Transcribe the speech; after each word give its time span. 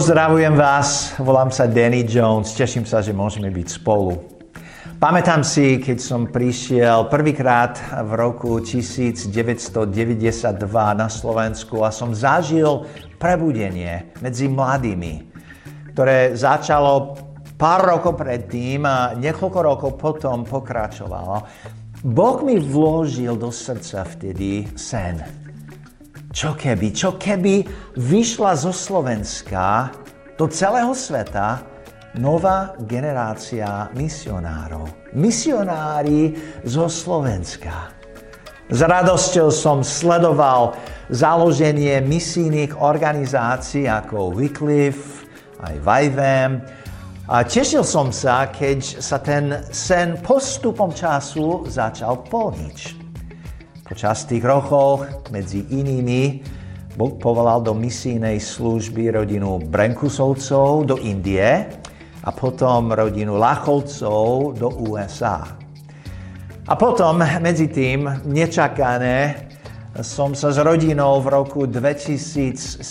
Pozdravujem 0.00 0.56
vás, 0.56 1.12
volám 1.20 1.52
sa 1.52 1.68
Danny 1.68 2.08
Jones, 2.08 2.56
teším 2.56 2.88
sa, 2.88 3.04
že 3.04 3.12
môžeme 3.12 3.52
byť 3.52 3.68
spolu. 3.68 4.16
Pamätám 4.96 5.44
si, 5.44 5.76
keď 5.76 5.98
som 6.00 6.24
prišiel 6.24 7.12
prvýkrát 7.12 7.76
v 8.08 8.16
roku 8.16 8.64
1992 8.64 9.28
na 10.96 11.04
Slovensku 11.12 11.84
a 11.84 11.92
som 11.92 12.16
zažil 12.16 12.88
prebudenie 13.20 14.16
medzi 14.24 14.48
mladými, 14.48 15.28
ktoré 15.92 16.32
začalo 16.32 17.20
pár 17.60 18.00
rokov 18.00 18.16
predtým 18.16 18.88
a 18.88 19.12
niekoľko 19.20 19.58
rokov 19.60 19.90
potom 20.00 20.48
pokračovalo. 20.48 21.44
Boh 22.08 22.40
mi 22.40 22.56
vložil 22.56 23.36
do 23.36 23.52
srdca 23.52 24.08
vtedy 24.08 24.64
sen 24.80 25.20
čo 26.30 26.54
keby, 26.54 26.94
čo 26.94 27.18
keby 27.18 27.66
vyšla 27.98 28.54
zo 28.54 28.70
Slovenska 28.70 29.90
do 30.38 30.46
celého 30.46 30.94
sveta 30.94 31.66
nová 32.18 32.74
generácia 32.86 33.90
misionárov. 33.94 35.14
Misionári 35.14 36.34
zo 36.62 36.86
Slovenska. 36.86 37.94
S 38.70 38.78
radosťou 38.78 39.50
som 39.50 39.82
sledoval 39.82 40.78
založenie 41.10 41.98
misijných 42.06 42.78
organizácií 42.78 43.90
ako 43.90 44.30
Wycliffe, 44.30 45.26
aj 45.58 45.74
Vajvem. 45.82 46.62
A 47.30 47.42
tešil 47.42 47.82
som 47.82 48.14
sa, 48.14 48.46
keď 48.50 49.02
sa 49.02 49.18
ten 49.18 49.66
sen 49.74 50.18
postupom 50.22 50.94
času 50.94 51.66
začal 51.66 52.22
plniť. 52.30 52.99
Počas 53.90 54.22
tých 54.22 54.46
rokov 54.46 55.02
medzi 55.34 55.66
inými 55.66 56.46
Boh 56.94 57.18
povolal 57.18 57.58
do 57.58 57.74
misijnej 57.74 58.38
služby 58.38 59.18
rodinu 59.18 59.58
Brenkusovcov 59.66 60.86
do 60.86 60.96
Indie 61.02 61.66
a 62.22 62.30
potom 62.30 62.94
rodinu 62.94 63.34
Lachovcov 63.34 64.54
do 64.54 64.70
USA. 64.86 65.42
A 66.70 66.72
potom 66.78 67.18
medzi 67.42 67.66
tým 67.66 68.06
nečakané 68.30 69.50
som 70.06 70.38
sa 70.38 70.54
s 70.54 70.62
rodinou 70.62 71.18
v 71.18 71.42
roku 71.42 71.66
2007 71.66 72.86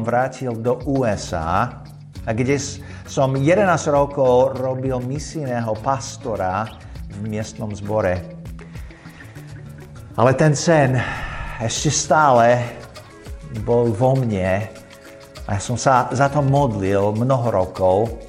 vrátil 0.00 0.56
do 0.56 0.80
USA, 0.88 1.84
kde 2.24 2.56
som 3.04 3.36
11 3.36 3.60
rokov 3.92 4.56
robil 4.56 5.04
misijného 5.04 5.76
pastora 5.84 6.64
v 7.12 7.28
miestnom 7.28 7.76
zbore 7.76 8.39
ale 10.20 10.36
ten 10.36 10.52
sen 10.52 11.00
ešte 11.64 11.88
stále 11.88 12.60
bol 13.64 13.88
vo 13.88 14.12
mne 14.12 14.68
a 15.48 15.56
ja 15.56 15.60
som 15.64 15.80
sa 15.80 16.12
za 16.12 16.28
to 16.28 16.44
modlil 16.44 17.16
mnoho 17.16 17.48
rokov. 17.48 18.20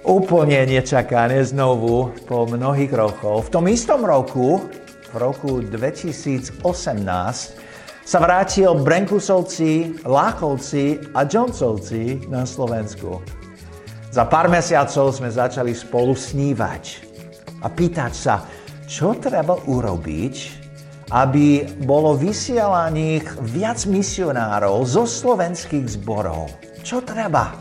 Úplne 0.00 0.64
nečakané 0.64 1.44
znovu 1.44 2.16
po 2.24 2.48
mnohých 2.48 2.88
rokoch. 2.88 3.52
V 3.52 3.52
tom 3.52 3.68
istom 3.68 4.00
roku, 4.00 4.64
v 5.12 5.16
roku 5.20 5.60
2018, 5.60 6.56
sa 8.02 8.18
vrátil 8.18 8.72
Brenkusovci, 8.72 10.00
Láchovci 10.08 11.12
a 11.12 11.28
Jonesovci 11.28 12.32
na 12.32 12.48
Slovensku. 12.48 13.20
Za 14.08 14.24
pár 14.24 14.48
mesiacov 14.48 15.12
sme 15.12 15.28
začali 15.28 15.76
spolu 15.76 16.16
snívať 16.16 16.84
a 17.60 17.68
pýtať 17.68 18.12
sa, 18.16 18.48
čo 18.88 19.12
treba 19.20 19.54
urobiť, 19.68 20.61
aby 21.12 21.68
bolo 21.84 22.16
vysielaných 22.16 23.36
viac 23.44 23.84
misionárov 23.84 24.80
zo 24.88 25.04
slovenských 25.04 26.00
zborov. 26.00 26.48
Čo 26.80 27.04
treba? 27.04 27.52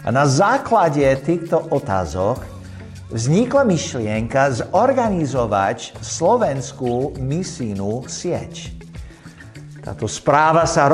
A 0.00 0.08
na 0.08 0.24
základe 0.24 1.04
týchto 1.20 1.60
otázok 1.68 2.40
vznikla 3.12 3.68
myšlienka 3.68 4.64
zorganizovať 4.64 6.00
slovenskú 6.00 7.20
misijnú 7.20 8.08
sieť. 8.08 8.72
Táto 9.84 10.08
správa 10.08 10.64
sa 10.64 10.88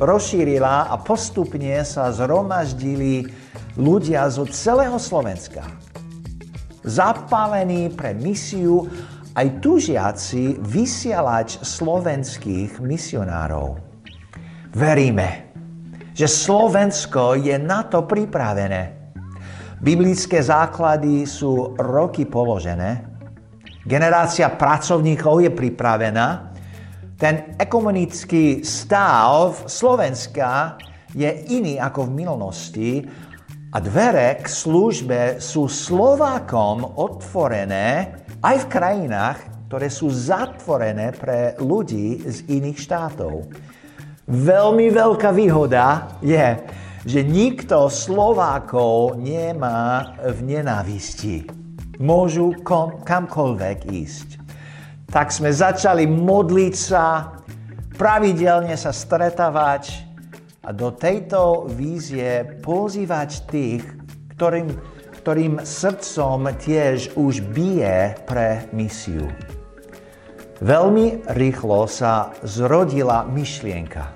rozšírila 0.00 0.88
a 0.88 0.96
postupne 0.96 1.84
sa 1.84 2.08
zhromaždili 2.08 3.28
ľudia 3.76 4.24
zo 4.32 4.48
celého 4.48 4.96
Slovenska. 4.96 5.64
Zapálení 6.80 7.92
pre 7.92 8.16
misiu 8.16 8.88
aj 9.34 9.46
tužiaci 9.62 10.58
vysielať 10.58 11.62
slovenských 11.62 12.82
misionárov. 12.82 13.78
Veríme, 14.74 15.50
že 16.14 16.26
Slovensko 16.26 17.38
je 17.38 17.54
na 17.58 17.86
to 17.86 18.06
pripravené. 18.06 18.98
Biblické 19.80 20.44
základy 20.44 21.24
sú 21.24 21.72
roky 21.78 22.28
položené, 22.28 23.06
generácia 23.86 24.52
pracovníkov 24.52 25.40
je 25.40 25.50
pripravená, 25.50 26.52
ten 27.16 27.56
ekumenický 27.56 28.64
stav 28.64 29.68
Slovenska 29.68 30.80
je 31.12 31.28
iný 31.52 31.76
ako 31.76 32.08
v 32.08 32.14
minulosti 32.16 32.90
a 33.72 33.76
dvere 33.76 34.40
k 34.40 34.48
službe 34.48 35.20
sú 35.36 35.68
Slovákom 35.68 36.96
otvorené 36.96 38.20
aj 38.40 38.56
v 38.64 38.70
krajinách, 38.72 39.38
ktoré 39.68 39.86
sú 39.92 40.08
zatvorené 40.10 41.12
pre 41.14 41.54
ľudí 41.60 42.24
z 42.24 42.42
iných 42.48 42.78
štátov. 42.80 43.46
Veľmi 44.26 44.90
veľká 44.90 45.30
výhoda 45.30 46.18
je, 46.24 46.58
že 47.04 47.20
nikto 47.24 47.88
Slovákov 47.88 49.16
nemá 49.20 50.16
v 50.20 50.38
nenávisti. 50.56 51.48
Môžu 52.00 52.56
kom, 52.64 53.04
kamkoľvek 53.04 53.78
ísť. 53.88 54.28
Tak 55.10 55.34
sme 55.34 55.52
začali 55.52 56.08
modliť 56.08 56.74
sa, 56.74 57.36
pravidelne 57.98 58.72
sa 58.78 58.94
stretávať 58.94 60.06
a 60.64 60.70
do 60.72 60.92
tejto 60.94 61.68
vízie 61.72 62.60
pozývať 62.62 63.30
tých, 63.48 63.84
ktorým 64.36 64.70
ktorým 65.20 65.60
srdcom 65.60 66.48
tiež 66.56 67.12
už 67.12 67.44
bije 67.52 68.16
pre 68.24 68.64
misiu. 68.72 69.28
Veľmi 70.64 71.24
rýchlo 71.36 71.84
sa 71.84 72.32
zrodila 72.40 73.28
myšlienka, 73.28 74.12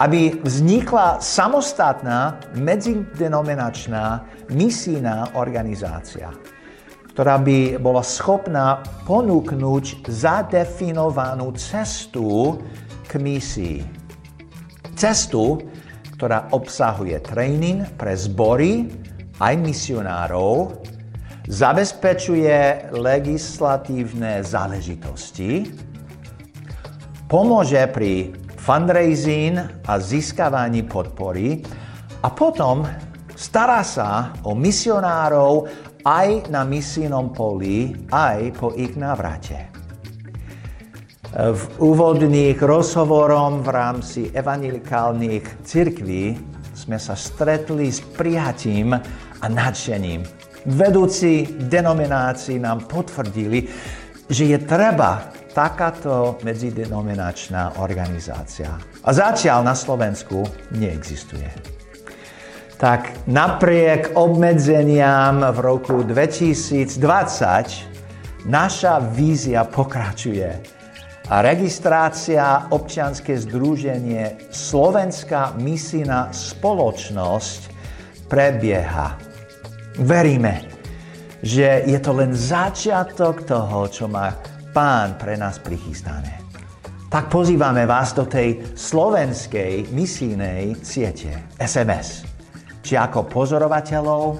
aby 0.00 0.40
vznikla 0.40 1.20
samostatná 1.20 2.40
medzidenominačná 2.56 4.24
misijná 4.52 5.36
organizácia, 5.36 6.32
ktorá 7.12 7.36
by 7.40 7.76
bola 7.80 8.04
schopná 8.04 8.84
ponúknuť 9.04 10.04
zadefinovanú 10.08 11.52
cestu 11.56 12.60
k 13.04 13.20
misii. 13.20 13.80
Cestu, 14.96 15.60
ktorá 16.16 16.48
obsahuje 16.56 17.20
tréning 17.20 17.84
pre 18.00 18.16
zbory, 18.16 18.88
aj 19.36 19.54
misionárov, 19.60 20.80
zabezpečuje 21.46 22.90
legislatívne 22.96 24.42
záležitosti, 24.42 25.70
pomôže 27.30 27.84
pri 27.92 28.34
fundraising 28.58 29.86
a 29.86 29.94
získavaní 30.02 30.82
podpory 30.82 31.62
a 32.24 32.28
potom 32.34 32.82
stará 33.38 33.86
sa 33.86 34.34
o 34.42 34.58
misionárov 34.58 35.70
aj 36.02 36.50
na 36.50 36.66
misijnom 36.66 37.30
poli, 37.34 37.94
aj 38.10 38.58
po 38.58 38.74
ich 38.74 38.94
návrate. 38.98 39.70
V 41.36 41.62
úvodných 41.82 42.56
rozhovorom 42.56 43.60
v 43.60 43.68
rámci 43.68 44.20
evangelikálnych 44.32 45.66
cirkví 45.66 46.32
sme 46.72 46.96
sa 46.96 47.12
stretli 47.18 47.92
s 47.92 48.00
prijatím 48.00 48.96
a 49.40 49.46
nadšením. 49.48 50.24
Vedúci 50.66 51.46
denominácií 51.46 52.58
nám 52.58 52.90
potvrdili, 52.90 53.68
že 54.26 54.44
je 54.50 54.58
treba 54.58 55.30
takáto 55.54 56.36
medzidenominačná 56.44 57.80
organizácia. 57.80 58.76
A 59.06 59.10
zatiaľ 59.14 59.62
na 59.64 59.72
Slovensku 59.72 60.44
neexistuje. 60.76 61.48
Tak 62.76 63.24
napriek 63.24 64.12
obmedzeniam 64.20 65.40
v 65.40 65.58
roku 65.64 66.04
2020 66.04 67.00
naša 68.44 69.00
vízia 69.00 69.64
pokračuje 69.64 70.76
a 71.26 71.42
registrácia 71.42 72.68
občianske 72.70 73.34
združenie 73.34 74.52
Slovenská 74.52 75.56
misijná 75.58 76.30
spoločnosť 76.30 77.60
prebieha. 78.30 79.25
Veríme, 79.96 80.60
že 81.40 81.80
je 81.88 81.96
to 82.04 82.12
len 82.12 82.36
začiatok 82.36 83.48
toho, 83.48 83.88
čo 83.88 84.04
má 84.04 84.28
Pán 84.76 85.16
pre 85.16 85.40
nás 85.40 85.56
prichystané. 85.56 86.44
tak 87.08 87.32
pozývame 87.32 87.88
vás 87.88 88.12
do 88.12 88.28
tej 88.28 88.60
slovenskej 88.76 89.88
misijnej 89.88 90.76
siete 90.84 91.48
SMS. 91.56 92.28
Či 92.84 92.92
ako 93.00 93.24
pozorovateľov, 93.24 94.36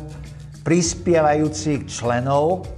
prispievajúcich 0.60 1.88
členov, 1.88 2.68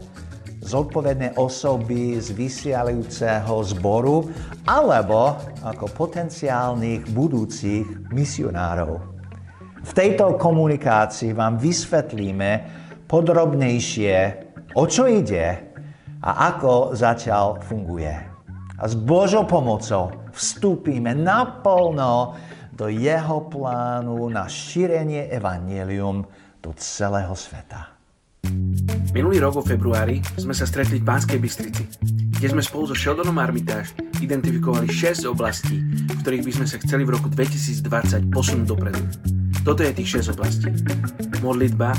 zodpovedné 0.63 1.35
osoby 1.35 2.15
z 2.23 2.31
vysielajúceho 2.31 3.59
zboru, 3.75 4.31
alebo 4.71 5.35
ako 5.67 5.91
potenciálnych 5.99 7.11
budúcich 7.11 7.83
misionárov. 8.15 9.18
V 9.79 9.93
tejto 9.95 10.35
komunikácii 10.35 11.35
vám 11.35 11.59
vysvetlíme 11.59 12.51
podrobnejšie, 13.07 14.17
o 14.75 14.85
čo 14.85 15.07
ide 15.07 15.47
a 16.23 16.31
ako 16.51 16.99
zatiaľ 16.99 17.63
funguje 17.63 18.39
a 18.79 18.85
s 18.87 18.95
Božou 18.95 19.43
pomocou 19.43 20.15
vstúpime 20.31 21.11
naplno 21.15 22.39
do 22.71 22.87
jeho 22.87 23.43
plánu 23.51 24.31
na 24.31 24.47
šírenie 24.47 25.27
evanelium 25.35 26.23
do 26.63 26.71
celého 26.79 27.35
sveta. 27.35 27.91
Minulý 29.11 29.43
rok 29.43 29.59
vo 29.59 29.65
februári 29.67 30.23
sme 30.39 30.55
sa 30.55 30.63
stretli 30.63 31.03
v 31.03 31.09
Banskej 31.11 31.43
Bystrici, 31.43 31.85
kde 32.39 32.47
sme 32.55 32.63
spolu 32.63 32.87
so 32.87 32.95
Sheldonom 32.95 33.35
Armitage 33.43 33.99
identifikovali 34.23 34.87
6 34.87 35.27
oblastí, 35.27 35.83
v 35.83 36.19
ktorých 36.23 36.47
by 36.47 36.53
sme 36.63 36.67
sa 36.71 36.79
chceli 36.79 37.03
v 37.03 37.19
roku 37.19 37.27
2020 37.27 38.31
posunúť 38.31 38.67
dopredu. 38.71 39.03
Toto 39.69 39.85
je 39.85 39.93
tých 40.01 40.25
6 40.25 40.33
oblastí. 40.33 40.73
Modlitba, 41.45 41.93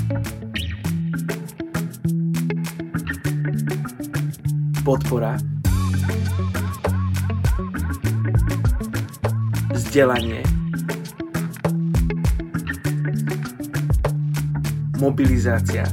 podpora, 4.81 5.37
vzdelanie, 9.69 10.41
mobilizácia, 14.97 15.85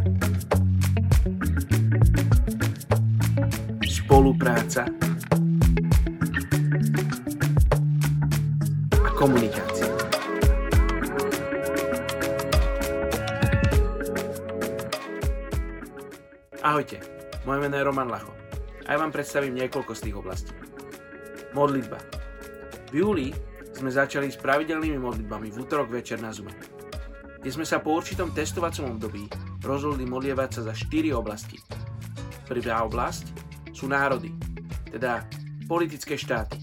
spolupráca 3.84 4.95
je 17.72 17.82
Roman 17.82 18.06
Lacho 18.06 18.36
a 18.86 18.94
ja 18.94 18.98
vám 19.02 19.10
predstavím 19.10 19.58
niekoľko 19.58 19.92
z 19.98 20.02
tých 20.06 20.16
oblastí. 20.16 20.52
Modlitba. 21.50 21.98
V 22.92 23.02
júli 23.02 23.34
sme 23.74 23.90
začali 23.90 24.30
s 24.30 24.38
pravidelnými 24.38 24.96
modlitbami 24.96 25.50
v 25.50 25.56
útorok 25.58 25.90
večer 25.90 26.22
na 26.22 26.30
Zume, 26.30 26.54
kde 27.42 27.50
sme 27.50 27.66
sa 27.66 27.82
po 27.82 27.98
určitom 27.98 28.30
testovacom 28.30 28.94
období 28.94 29.26
rozhodli 29.66 30.06
modlievať 30.06 30.50
sa 30.60 30.60
za 30.70 30.74
štyri 30.78 31.10
oblasti. 31.10 31.58
Prvá 32.46 32.86
oblasť 32.86 33.24
sú 33.74 33.90
národy, 33.90 34.30
teda 34.86 35.26
politické 35.66 36.14
štáty. 36.14 36.62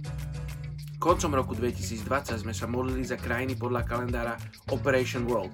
Koncom 1.03 1.35
roku 1.35 1.51
2020 1.51 2.47
sme 2.47 2.55
sa 2.55 2.63
modlili 2.63 3.03
za 3.03 3.19
krajiny 3.19 3.59
podľa 3.59 3.83
kalendára 3.83 4.39
Operation 4.71 5.27
World, 5.27 5.51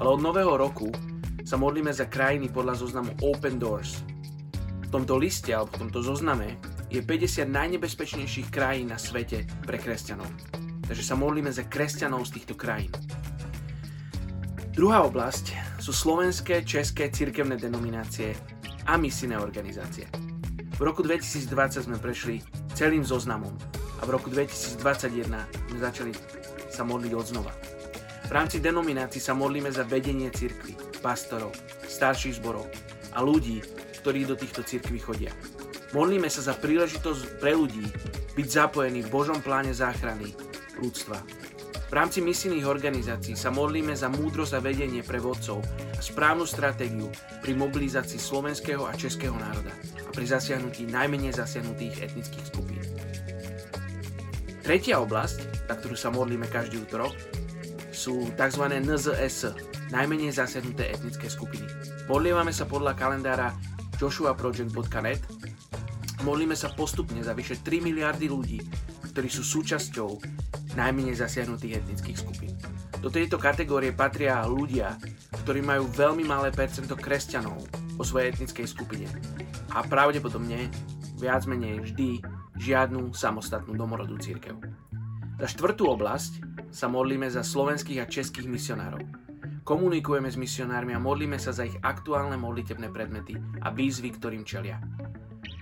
ale 0.00 0.08
od 0.08 0.24
nového 0.24 0.56
roku 0.56 0.88
sa 1.44 1.60
modlíme 1.60 1.92
za 1.92 2.08
krajiny 2.08 2.48
podľa 2.48 2.80
zoznamu 2.80 3.12
Open 3.20 3.60
Doors. 3.60 4.07
V 4.88 4.96
tomto 4.96 5.20
liste 5.20 5.52
alebo 5.52 5.68
v 5.76 5.80
tomto 5.84 6.00
zozname 6.00 6.56
je 6.88 7.04
50 7.04 7.44
najnebezpečnejších 7.44 8.48
krajín 8.48 8.88
na 8.88 8.96
svete 8.96 9.44
pre 9.68 9.76
kresťanov. 9.76 10.24
Takže 10.88 11.04
sa 11.04 11.12
modlíme 11.12 11.52
za 11.52 11.68
kresťanov 11.68 12.24
z 12.24 12.40
týchto 12.40 12.56
krajín. 12.56 12.88
Druhá 14.72 15.04
oblasť 15.04 15.52
sú 15.76 15.92
slovenské, 15.92 16.64
české 16.64 17.12
cirkevné 17.12 17.60
denominácie 17.60 18.32
a 18.88 18.96
misijné 18.96 19.36
organizácie. 19.36 20.08
V 20.80 20.80
roku 20.80 21.04
2020 21.04 21.84
sme 21.84 22.00
prešli 22.00 22.40
celým 22.72 23.04
zoznamom 23.04 23.52
a 24.00 24.08
v 24.08 24.10
roku 24.16 24.32
2021 24.32 25.28
sme 25.68 25.78
začali 25.84 26.16
sa 26.72 26.80
modliť 26.88 27.12
od 27.12 27.26
znova. 27.28 27.52
V 28.24 28.32
rámci 28.32 28.56
denominácií 28.56 29.20
sa 29.20 29.36
modlíme 29.36 29.68
za 29.68 29.84
vedenie 29.84 30.32
cirkvy, 30.32 30.72
pastorov, 31.04 31.52
starších 31.84 32.40
zborov 32.40 32.64
a 33.12 33.20
ľudí, 33.20 33.60
ktorí 33.98 34.24
do 34.24 34.38
týchto 34.38 34.62
cirkví 34.62 35.02
chodia. 35.02 35.34
Modlíme 35.92 36.28
sa 36.30 36.44
za 36.44 36.54
príležitosť 36.54 37.42
pre 37.42 37.56
ľudí 37.56 37.84
byť 38.36 38.46
zapojení 38.46 39.02
v 39.02 39.12
Božom 39.12 39.40
pláne 39.42 39.74
záchrany 39.74 40.32
ľudstva. 40.78 41.18
V 41.88 41.96
rámci 41.96 42.20
misijných 42.20 42.68
organizácií 42.68 43.32
sa 43.32 43.48
modlíme 43.48 43.96
za 43.96 44.12
múdrosť 44.12 44.60
a 44.60 44.60
vedenie 44.60 45.00
pre 45.00 45.16
vodcov 45.16 45.64
a 45.96 46.00
správnu 46.04 46.44
stratégiu 46.44 47.08
pri 47.40 47.56
mobilizácii 47.56 48.20
slovenského 48.20 48.84
a 48.84 48.92
českého 48.92 49.32
národa 49.32 49.72
a 50.04 50.10
pri 50.12 50.28
zasiahnutí 50.28 50.84
najmenej 50.84 51.32
zasiahnutých 51.32 52.04
etnických 52.04 52.44
skupín. 52.44 52.84
Tretia 54.60 55.00
oblasť, 55.00 55.64
na 55.64 55.74
ktorú 55.80 55.96
sa 55.96 56.12
modlíme 56.12 56.44
každý 56.52 56.76
útorok, 56.84 57.16
sú 57.88 58.28
tzv. 58.36 58.68
NZS, 58.68 59.56
najmenej 59.88 60.36
zasiahnuté 60.36 60.92
etnické 60.92 61.32
skupiny. 61.32 61.64
Modlievame 62.04 62.52
sa 62.52 62.68
podľa 62.68 62.92
kalendára 62.92 63.56
joshuaproject.net 63.98 65.20
Modlíme 66.26 66.58
sa 66.58 66.74
postupne 66.74 67.22
za 67.22 67.30
vyše 67.30 67.62
3 67.62 67.78
miliardy 67.78 68.26
ľudí, 68.26 68.58
ktorí 69.14 69.30
sú 69.30 69.46
súčasťou 69.46 70.18
najmenej 70.74 71.14
zasiahnutých 71.14 71.82
etnických 71.82 72.18
skupín. 72.18 72.54
Do 72.98 73.10
tejto 73.10 73.38
kategórie 73.38 73.94
patria 73.94 74.42
ľudia, 74.42 74.98
ktorí 75.46 75.62
majú 75.62 75.86
veľmi 75.86 76.26
malé 76.26 76.50
percento 76.50 76.98
kresťanov 76.98 77.58
vo 77.94 78.02
svojej 78.02 78.34
etnickej 78.34 78.66
skupine 78.66 79.06
a 79.74 79.86
pravdepodobne 79.86 80.66
viac 81.18 81.46
menej 81.46 81.82
vždy 81.82 82.22
žiadnu 82.58 83.14
samostatnú 83.14 83.78
domorodú 83.78 84.18
církev. 84.18 84.58
Za 85.38 85.46
štvrtú 85.54 85.86
oblasť 85.86 86.42
sa 86.74 86.90
modlíme 86.90 87.30
za 87.30 87.46
slovenských 87.46 88.02
a 88.02 88.10
českých 88.10 88.50
misionárov. 88.50 89.27
Komunikujeme 89.68 90.32
s 90.32 90.40
misionármi 90.40 90.96
a 90.96 91.04
modlíme 91.04 91.36
sa 91.36 91.52
za 91.52 91.68
ich 91.68 91.76
aktuálne 91.84 92.40
modlitebné 92.40 92.88
predmety 92.88 93.36
a 93.60 93.68
výzvy, 93.68 94.16
ktorým 94.16 94.40
čelia. 94.40 94.80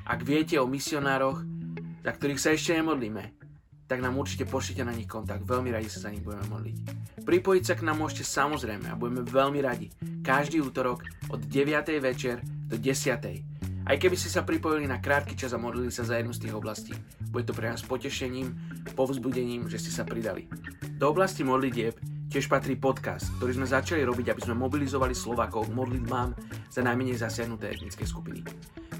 Ak 0.06 0.22
viete 0.22 0.62
o 0.62 0.70
misionároch, 0.70 1.42
za 2.06 2.14
ktorých 2.14 2.38
sa 2.38 2.54
ešte 2.54 2.78
nemodlíme, 2.78 3.34
tak 3.90 3.98
nám 3.98 4.14
určite 4.14 4.46
pošlite 4.46 4.86
na 4.86 4.94
nich 4.94 5.10
kontakt, 5.10 5.42
veľmi 5.42 5.74
radi 5.74 5.90
sa 5.90 6.06
za 6.06 6.14
nich 6.14 6.22
budeme 6.22 6.46
modliť. 6.46 6.76
Pripojiť 7.26 7.62
sa 7.66 7.74
k 7.74 7.82
nám 7.82 7.98
môžete 7.98 8.22
samozrejme 8.22 8.86
a 8.86 8.94
budeme 8.94 9.26
veľmi 9.26 9.58
radi. 9.58 9.90
Každý 10.22 10.62
útorok 10.62 11.02
od 11.34 11.42
9. 11.42 11.98
večer 11.98 12.46
do 12.46 12.78
10. 12.78 13.90
Aj 13.90 13.96
keby 13.98 14.14
ste 14.14 14.30
sa 14.30 14.46
pripojili 14.46 14.86
na 14.86 15.02
krátky 15.02 15.34
čas 15.34 15.50
a 15.50 15.58
modlili 15.58 15.90
sa 15.90 16.06
za 16.06 16.14
jednu 16.14 16.30
z 16.30 16.46
tých 16.46 16.54
oblastí. 16.54 16.94
Bude 17.34 17.42
to 17.42 17.58
pre 17.58 17.74
nás 17.74 17.82
potešením, 17.82 18.54
povzbudením, 18.94 19.66
že 19.66 19.82
ste 19.82 19.90
sa 19.90 20.06
pridali. 20.06 20.46
Do 20.94 21.10
oblasti 21.10 21.42
modlitieb 21.42 21.98
tiež 22.26 22.50
patrí 22.50 22.74
podcast, 22.74 23.30
ktorý 23.38 23.62
sme 23.62 23.66
začali 23.66 24.02
robiť, 24.02 24.34
aby 24.34 24.40
sme 24.42 24.58
mobilizovali 24.58 25.14
Slovakov 25.14 25.70
k 25.70 25.76
modlitbám 25.76 26.34
za 26.68 26.82
najmenej 26.82 27.22
zasiahnuté 27.22 27.70
etnické 27.70 28.02
skupiny. 28.02 28.42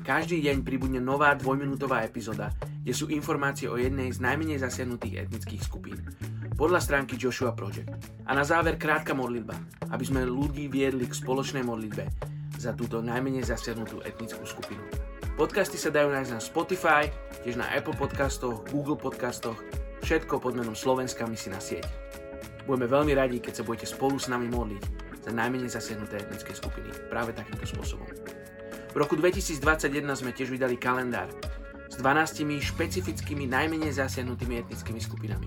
Každý 0.06 0.38
deň 0.38 0.62
pribudne 0.62 1.02
nová 1.02 1.34
dvojminútová 1.34 2.06
epizóda, 2.06 2.54
kde 2.86 2.94
sú 2.94 3.10
informácie 3.10 3.66
o 3.66 3.74
jednej 3.74 4.14
z 4.14 4.22
najmenej 4.22 4.62
zasiahnutých 4.62 5.26
etnických 5.26 5.62
skupín. 5.66 5.98
Podľa 6.54 6.78
stránky 6.78 7.18
Joshua 7.18 7.50
Project. 7.50 7.90
A 8.24 8.32
na 8.32 8.46
záver 8.46 8.78
krátka 8.78 9.18
modlitba, 9.18 9.58
aby 9.90 10.04
sme 10.06 10.22
ľudí 10.22 10.70
viedli 10.70 11.10
k 11.10 11.18
spoločnej 11.18 11.66
modlitbe 11.66 12.06
za 12.56 12.72
túto 12.72 13.02
najmenej 13.02 13.44
zasiahnutú 13.50 14.00
etnickú 14.06 14.46
skupinu. 14.46 14.80
Podcasty 15.36 15.76
sa 15.76 15.92
dajú 15.92 16.08
nájsť 16.14 16.32
na 16.32 16.40
Spotify, 16.40 17.02
tiež 17.44 17.60
na 17.60 17.68
Apple 17.74 17.98
podcastoch, 17.98 18.64
Google 18.72 18.96
podcastoch, 18.96 19.58
všetko 20.00 20.40
pod 20.40 20.56
menom 20.56 20.72
Slovenská 20.72 21.28
misina 21.28 21.60
sieť. 21.60 22.05
Budeme 22.66 22.90
veľmi 22.90 23.14
radi, 23.14 23.38
keď 23.38 23.62
sa 23.62 23.66
budete 23.66 23.86
spolu 23.86 24.18
s 24.18 24.26
nami 24.26 24.50
modliť 24.50 24.82
za 25.22 25.30
najmenej 25.30 25.70
zasiahnuté 25.70 26.18
etnické 26.18 26.50
skupiny 26.50 26.90
práve 27.06 27.30
takýmto 27.30 27.62
spôsobom. 27.62 28.10
V 28.90 28.96
roku 28.98 29.14
2021 29.14 30.02
sme 30.18 30.34
tiež 30.34 30.50
vydali 30.50 30.74
kalendár 30.74 31.30
s 31.86 31.94
12 32.02 32.42
špecifickými 32.58 33.46
najmenej 33.46 33.94
zasiahnutými 33.94 34.66
etnickými 34.66 34.98
skupinami. 34.98 35.46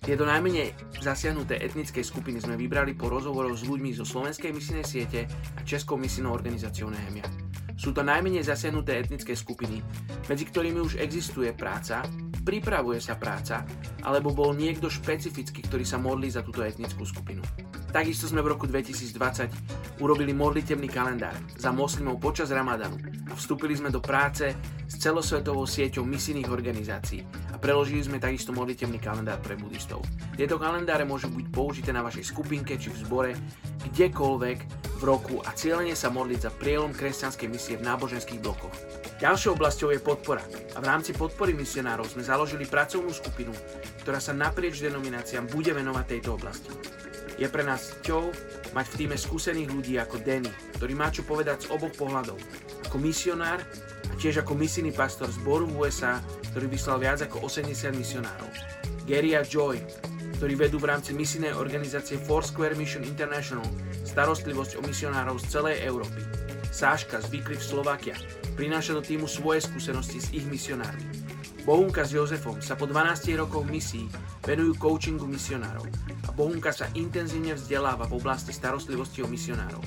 Tieto 0.00 0.24
najmenej 0.24 0.72
zasiahnuté 1.04 1.60
etnické 1.60 2.00
skupiny 2.00 2.40
sme 2.40 2.56
vybrali 2.56 2.96
po 2.96 3.12
rozhovoroch 3.12 3.60
s 3.60 3.68
ľuďmi 3.68 3.92
zo 3.92 4.08
Slovenskej 4.08 4.56
misijnej 4.56 4.86
siete 4.88 5.28
a 5.52 5.60
Českou 5.68 6.00
misijnou 6.00 6.32
organizáciou 6.32 6.88
Nehemia. 6.88 7.28
Sú 7.76 7.92
to 7.92 8.00
najmenej 8.00 8.40
zasiahnuté 8.40 8.96
etnické 8.96 9.36
skupiny, 9.36 9.84
medzi 10.26 10.48
ktorými 10.48 10.80
už 10.80 10.96
existuje 10.96 11.52
práca, 11.52 12.08
pripravuje 12.48 12.96
sa 12.96 13.20
práca, 13.20 13.68
alebo 14.00 14.32
bol 14.32 14.56
niekto 14.56 14.88
špecifický, 14.88 15.60
ktorý 15.68 15.84
sa 15.84 16.00
modlí 16.00 16.32
za 16.32 16.40
túto 16.40 16.64
etnickú 16.64 17.04
skupinu. 17.04 17.44
Takisto 17.88 18.28
sme 18.28 18.44
v 18.44 18.52
roku 18.52 18.68
2020 18.68 20.04
urobili 20.04 20.36
modlitebný 20.36 20.92
kalendár 20.92 21.32
za 21.56 21.72
moslimov 21.72 22.20
počas 22.20 22.52
Ramadanu 22.52 23.00
a 23.26 23.32
vstúpili 23.32 23.72
sme 23.80 23.88
do 23.88 24.04
práce 24.04 24.52
s 24.84 24.94
celosvetovou 25.00 25.64
sieťou 25.64 26.04
misijných 26.04 26.52
organizácií 26.52 27.24
a 27.48 27.56
preložili 27.56 28.04
sme 28.04 28.20
takisto 28.20 28.52
modlitebný 28.52 29.00
kalendár 29.00 29.40
pre 29.40 29.56
budistov. 29.56 30.04
Tieto 30.36 30.60
kalendáre 30.60 31.08
môžu 31.08 31.32
byť 31.32 31.46
použité 31.48 31.88
na 31.88 32.04
vašej 32.04 32.28
skupinke 32.28 32.76
či 32.76 32.92
v 32.92 33.00
zbore, 33.08 33.32
kdekoľvek 33.88 34.58
v 35.00 35.02
roku 35.08 35.40
a 35.40 35.56
cieľene 35.56 35.96
sa 35.96 36.12
modliť 36.12 36.40
za 36.44 36.52
prielom 36.52 36.92
kresťanskej 36.92 37.48
misie 37.48 37.80
v 37.80 37.88
náboženských 37.88 38.44
blokoch. 38.44 38.76
Ďalšou 39.16 39.56
oblasťou 39.56 39.96
je 39.96 40.04
podpora 40.04 40.44
a 40.76 40.78
v 40.78 40.84
rámci 40.84 41.16
podpory 41.16 41.56
misionárov 41.56 42.04
sme 42.04 42.20
založili 42.20 42.68
pracovnú 42.68 43.10
skupinu, 43.16 43.56
ktorá 44.04 44.20
sa 44.20 44.36
naprieč 44.36 44.76
denomináciám 44.84 45.48
bude 45.48 45.72
venovať 45.72 46.04
tejto 46.04 46.36
oblasti. 46.36 46.70
Je 47.38 47.46
pre 47.46 47.62
nás 47.62 47.94
cťou 48.02 48.34
mať 48.74 48.86
v 48.90 48.96
týme 48.98 49.14
skúsených 49.14 49.70
ľudí 49.70 49.94
ako 49.94 50.18
Danny, 50.26 50.50
ktorý 50.74 50.92
má 50.98 51.06
čo 51.14 51.22
povedať 51.22 51.64
z 51.64 51.70
oboch 51.70 51.94
pohľadov. 51.94 52.34
Ako 52.90 52.98
misionár 52.98 53.62
a 54.10 54.14
tiež 54.18 54.42
ako 54.42 54.58
misijný 54.58 54.90
pastor 54.90 55.30
zboru 55.30 55.70
v 55.70 55.86
USA, 55.86 56.18
ktorý 56.50 56.66
vyslal 56.66 56.98
viac 56.98 57.22
ako 57.22 57.46
80 57.46 57.94
misionárov. 57.94 58.50
Gary 59.06 59.38
a 59.38 59.46
Joy, 59.46 59.78
ktorí 60.42 60.58
vedú 60.58 60.82
v 60.82 60.90
rámci 60.90 61.14
misijnej 61.14 61.54
organizácie 61.54 62.18
Foursquare 62.18 62.74
Mission 62.74 63.06
International 63.06 63.64
starostlivosť 64.02 64.74
o 64.78 64.82
misionárov 64.82 65.38
z 65.38 65.46
celej 65.46 65.76
Európy. 65.86 66.20
Sáška 66.74 67.22
z 67.22 67.30
Wycliffe 67.32 67.62
Slovakia 67.62 68.18
prináša 68.58 68.98
do 68.98 69.02
týmu 69.06 69.30
svoje 69.30 69.62
skúsenosti 69.62 70.18
s 70.18 70.28
ich 70.34 70.42
misionármi. 70.50 71.06
Bohunka 71.68 72.00
s 72.00 72.16
Jozefom 72.16 72.64
sa 72.64 72.80
po 72.80 72.88
12 72.88 73.28
rokov 73.36 73.68
misií 73.68 74.08
venujú 74.40 74.80
coachingu 74.80 75.28
misionárov 75.28 75.84
Bohunka 76.38 76.70
sa 76.70 76.86
intenzívne 76.94 77.58
vzdeláva 77.58 78.06
v 78.06 78.14
oblasti 78.14 78.54
starostlivosti 78.54 79.26
o 79.26 79.28
misionárov. 79.28 79.82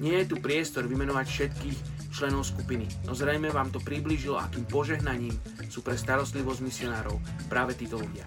Nie 0.00 0.24
je 0.24 0.32
tu 0.32 0.40
priestor 0.40 0.88
vymenovať 0.88 1.26
všetkých 1.28 1.78
členov 2.08 2.48
skupiny, 2.48 2.88
no 3.04 3.12
zrejme 3.12 3.52
vám 3.52 3.68
to 3.68 3.84
priblížilo, 3.84 4.40
akým 4.40 4.64
požehnaním 4.64 5.36
sú 5.68 5.84
pre 5.84 5.92
starostlivosť 5.92 6.64
misionárov 6.64 7.20
práve 7.52 7.76
títo 7.76 8.00
ľudia. 8.00 8.24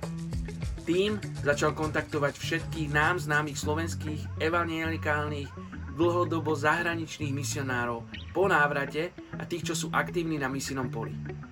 Tým 0.86 1.18
začal 1.42 1.74
kontaktovať 1.74 2.38
všetkých 2.38 2.94
nám 2.94 3.18
známych 3.18 3.58
slovenských 3.58 4.38
evangelikálnych 4.38 5.50
dlhodobo 5.98 6.54
zahraničných 6.54 7.34
misionárov 7.34 8.06
po 8.38 8.46
návrate 8.46 9.18
a 9.34 9.50
tých, 9.50 9.74
čo 9.74 9.74
sú 9.74 9.88
aktívni 9.90 10.38
na 10.38 10.46
misijnom 10.46 10.94
poli. 10.94 11.47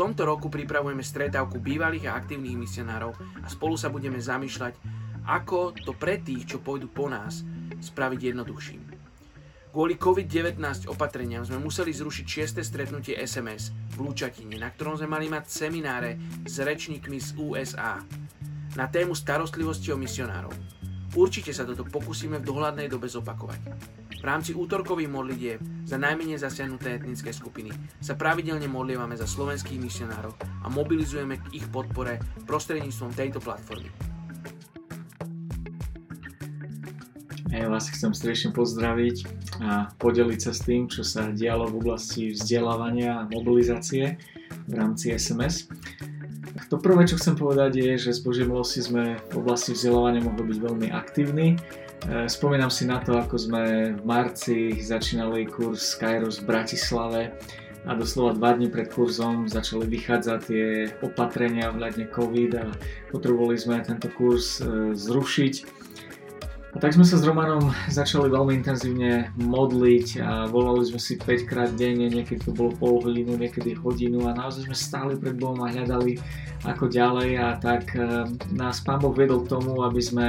Tomto 0.00 0.24
roku 0.24 0.48
pripravujeme 0.48 1.04
stretávku 1.04 1.60
bývalých 1.60 2.08
a 2.08 2.16
aktívnych 2.16 2.56
misionárov 2.56 3.12
a 3.44 3.52
spolu 3.52 3.76
sa 3.76 3.92
budeme 3.92 4.16
zamýšľať, 4.16 4.80
ako 5.28 5.76
to 5.76 5.92
pre 5.92 6.16
tých, 6.24 6.48
čo 6.48 6.64
pôjdu 6.64 6.88
po 6.88 7.12
nás, 7.12 7.44
spraviť 7.84 8.32
jednoduchším. 8.32 8.80
Kvôli 9.68 10.00
COVID-19 10.00 10.88
opatreniam 10.88 11.44
sme 11.44 11.60
museli 11.60 11.92
zrušiť 11.92 12.24
6. 12.24 12.64
stretnutie 12.64 13.12
SMS 13.20 13.76
v 13.92 14.08
Lúčatine, 14.08 14.56
na 14.56 14.72
ktorom 14.72 14.96
sme 14.96 15.20
mali 15.20 15.28
mať 15.28 15.52
semináre 15.52 16.16
s 16.48 16.64
rečníkmi 16.64 17.20
z 17.20 17.36
USA 17.36 18.00
na 18.80 18.88
tému 18.88 19.12
starostlivosti 19.12 19.92
o 19.92 20.00
misionárov. 20.00 20.56
Určite 21.12 21.52
sa 21.52 21.68
toto 21.68 21.84
pokúsime 21.84 22.40
v 22.40 22.48
dohľadnej 22.48 22.88
dobe 22.88 23.04
zopakovať. 23.04 23.99
V 24.20 24.28
rámci 24.28 24.52
útorkových 24.52 25.08
modlitieb 25.08 25.64
za 25.88 25.96
najmenej 25.96 26.36
zasiahnuté 26.36 27.00
etnické 27.00 27.32
skupiny 27.32 27.72
sa 28.04 28.12
pravidelne 28.12 28.68
modlievame 28.68 29.16
za 29.16 29.24
slovenských 29.24 29.80
misionárov 29.80 30.36
a 30.60 30.68
mobilizujeme 30.68 31.40
k 31.40 31.56
ich 31.56 31.66
podpore 31.72 32.20
prostredníctvom 32.44 33.16
tejto 33.16 33.40
platformy. 33.40 33.88
Ja 37.48 37.72
vás 37.72 37.88
chcem 37.88 38.12
srdečne 38.12 38.52
pozdraviť 38.52 39.16
a 39.64 39.88
podeliť 39.96 40.38
sa 40.38 40.52
s 40.52 40.68
tým, 40.68 40.84
čo 40.86 41.00
sa 41.00 41.32
dialo 41.32 41.72
v 41.72 41.80
oblasti 41.80 42.36
vzdelávania 42.36 43.24
a 43.24 43.28
mobilizácie 43.32 44.20
v 44.68 44.72
rámci 44.76 45.16
SMS. 45.16 45.64
To 46.70 46.78
prvé, 46.78 47.02
čo 47.02 47.18
chcem 47.18 47.34
povedať 47.34 47.82
je, 47.82 47.92
že 47.98 48.14
z 48.14 48.20
Božej 48.22 48.46
milosti 48.46 48.78
sme 48.84 49.18
v 49.32 49.34
oblasti 49.42 49.74
vzdelávania 49.74 50.22
mohli 50.22 50.54
byť 50.54 50.58
veľmi 50.62 50.88
aktívni. 50.94 51.58
E, 52.08 52.28
spomínam 52.28 52.72
si 52.72 52.88
na 52.88 52.96
to, 53.04 53.20
ako 53.20 53.36
sme 53.36 53.92
v 53.92 54.02
marci 54.08 54.80
začínali 54.80 55.44
kurz 55.44 55.92
Kairos 56.00 56.40
v 56.40 56.48
Bratislave 56.48 57.36
a 57.84 57.92
doslova 57.92 58.36
dva 58.36 58.56
dní 58.56 58.72
pred 58.72 58.88
kurzom 58.88 59.48
začali 59.48 59.84
vychádzať 59.88 60.38
tie 60.44 60.88
opatrenia 61.04 61.72
vhľadne 61.72 62.08
COVID 62.12 62.50
a 62.56 62.64
potrebovali 63.12 63.56
sme 63.60 63.84
tento 63.84 64.08
kurz 64.16 64.64
e, 64.64 64.96
zrušiť. 64.96 65.80
A 66.70 66.78
tak 66.78 66.94
sme 66.94 67.02
sa 67.02 67.18
s 67.18 67.26
Romanom 67.26 67.74
začali 67.90 68.30
veľmi 68.30 68.62
intenzívne 68.62 69.34
modliť 69.42 70.22
a 70.22 70.46
volali 70.46 70.86
sme 70.86 71.02
si 71.02 71.18
5 71.18 71.50
krát 71.50 71.74
denne, 71.74 72.06
niekedy 72.06 72.46
to 72.46 72.54
bolo 72.54 72.70
pol 72.78 73.02
hodinu, 73.02 73.34
niekedy 73.34 73.74
hodinu 73.74 74.30
a 74.30 74.38
naozaj 74.38 74.70
sme 74.70 74.76
stáli 74.78 75.14
pred 75.18 75.34
Bohom 75.34 75.58
a 75.66 75.72
hľadali 75.74 76.14
ako 76.62 76.86
ďalej. 76.86 77.30
A 77.42 77.58
tak 77.58 77.92
e, 77.92 78.24
nás 78.54 78.80
Pán 78.86 79.02
Boh 79.02 79.12
vedol 79.12 79.44
k 79.44 79.50
tomu, 79.50 79.82
aby 79.82 79.98
sme 79.98 80.26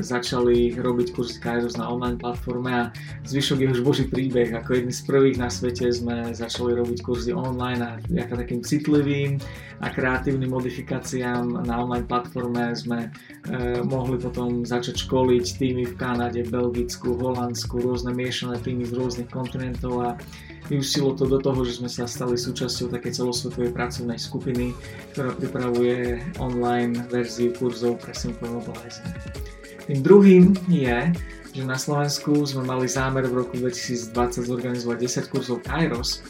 začali 0.00 0.76
robiť 0.78 1.14
kurzy 1.14 1.36
Kairos 1.40 1.76
na 1.76 1.88
online 1.88 2.16
platforme 2.16 2.70
a 2.70 2.82
zvyšok 3.26 3.58
je 3.60 3.68
už 3.74 3.80
Boží 3.84 4.04
príbeh. 4.08 4.54
Ako 4.54 4.80
jedný 4.80 4.94
z 4.94 5.02
prvých 5.04 5.36
na 5.36 5.48
svete 5.50 5.90
sme 5.92 6.32
začali 6.32 6.74
robiť 6.74 6.98
kurzy 7.04 7.30
online 7.34 7.80
a 7.82 7.90
ako 8.00 8.34
takým 8.40 8.60
citlivým 8.64 9.36
a 9.82 9.86
kreatívnym 9.90 10.48
modifikáciám 10.48 11.66
na 11.66 11.74
online 11.82 12.06
platforme 12.08 12.72
sme 12.72 12.98
e, 13.04 13.08
mohli 13.84 14.16
potom 14.16 14.62
začať 14.62 15.04
školiť 15.04 15.44
týmy 15.60 15.84
v 15.92 15.94
Kanade, 15.98 16.46
Belgicku, 16.46 17.18
Holandsku, 17.18 17.82
rôzne 17.82 18.14
miešané 18.14 18.62
týmy 18.62 18.86
z 18.88 18.92
rôznych 18.96 19.28
kontinentov 19.28 19.92
a 20.00 20.10
vyústilo 20.68 21.12
to 21.12 21.28
do 21.28 21.38
toho, 21.40 21.60
že 21.64 21.80
sme 21.82 21.90
sa 21.90 22.08
stali 22.08 22.36
súčasťou 22.40 22.92
také 22.92 23.12
celosvetovej 23.12 23.72
pracovnej 23.76 24.16
skupiny, 24.16 24.72
ktorá 25.12 25.36
pripravuje 25.36 26.20
online 26.40 27.04
verziu 27.12 27.52
kurzov 27.52 28.00
pre 28.00 28.16
Simple 28.16 28.48
Mobilizing. 28.48 29.12
Tým 29.84 30.00
druhým 30.00 30.44
je, 30.72 31.12
že 31.54 31.62
na 31.62 31.78
Slovensku. 31.78 32.42
Sme 32.42 32.66
mali 32.66 32.90
zámer 32.90 33.30
v 33.30 33.46
roku 33.46 33.54
2020 33.56 34.10
zorganizovať 34.44 34.98
10 34.98 35.32
kurzov 35.32 35.62
Kairos, 35.62 36.20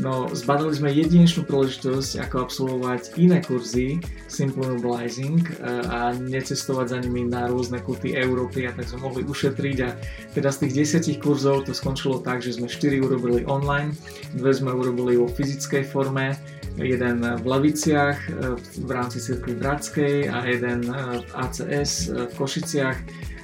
No, 0.00 0.24
zbadali 0.32 0.72
sme 0.72 0.88
jedinečnú 0.88 1.44
príležitosť, 1.44 2.24
ako 2.24 2.48
absolvovať 2.48 3.20
iné 3.20 3.44
kurzy 3.44 4.00
Simple 4.24 4.64
Mobilizing 4.64 5.44
eh, 5.44 5.84
a 5.84 6.16
necestovať 6.16 6.96
za 6.96 6.98
nimi 7.04 7.28
na 7.28 7.52
rôzne 7.52 7.76
kuty 7.76 8.16
Európy 8.16 8.64
a 8.64 8.72
tak 8.72 8.88
sme 8.88 9.04
mohli 9.04 9.20
ušetriť. 9.28 9.76
A 9.84 9.92
teda 10.32 10.48
z 10.48 10.60
tých 10.64 10.72
desiatich 10.80 11.18
kurzov 11.20 11.68
to 11.68 11.76
skončilo 11.76 12.24
tak, 12.24 12.40
že 12.40 12.56
sme 12.56 12.72
4 12.72 13.04
urobili 13.04 13.44
online, 13.44 13.92
dve 14.32 14.56
sme 14.56 14.72
urobili 14.72 15.20
vo 15.20 15.28
fyzickej 15.28 15.84
forme, 15.84 16.40
jeden 16.80 17.20
v 17.20 17.44
Leviciach 17.44 18.18
eh, 18.32 18.56
v 18.56 18.90
rámci 18.90 19.20
Cirkvi 19.20 19.60
Bratskej 19.60 20.32
a 20.32 20.48
jeden 20.48 20.88
eh, 20.88 21.20
v 21.20 21.24
ACS 21.36 22.08
v 22.08 22.32
Košiciach 22.32 22.96